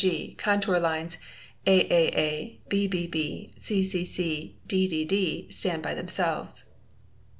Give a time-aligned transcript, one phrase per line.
[0.03, 1.19] g., contour lines
[1.67, 6.63] aaa, bbb, ccc, ddd stand by themselves.